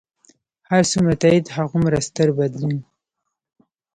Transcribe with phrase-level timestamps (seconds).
[0.69, 2.75] هر څومره تایید، هغومره ستر بدلون.